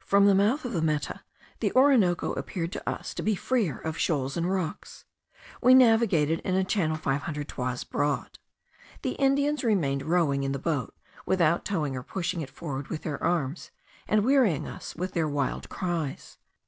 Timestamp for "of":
0.64-0.72, 3.78-3.96